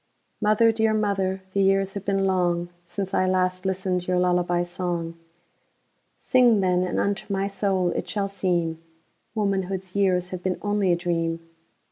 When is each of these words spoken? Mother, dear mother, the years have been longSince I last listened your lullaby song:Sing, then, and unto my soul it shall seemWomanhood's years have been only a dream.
Mother, 0.41 0.71
dear 0.71 0.95
mother, 0.95 1.43
the 1.53 1.61
years 1.61 1.93
have 1.93 2.05
been 2.05 2.25
longSince 2.25 3.13
I 3.13 3.27
last 3.27 3.67
listened 3.67 4.07
your 4.07 4.17
lullaby 4.17 4.63
song:Sing, 4.63 6.59
then, 6.59 6.81
and 6.81 6.99
unto 6.99 7.31
my 7.31 7.45
soul 7.45 7.89
it 7.89 8.09
shall 8.09 8.27
seemWomanhood's 8.27 9.95
years 9.95 10.31
have 10.31 10.41
been 10.41 10.57
only 10.63 10.91
a 10.91 10.95
dream. 10.95 11.47